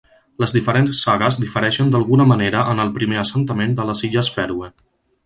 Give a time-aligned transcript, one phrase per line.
[0.43, 4.73] Les diferents sagues difereixen d'alguna manera en el primer assentament de les Illes Fèroe.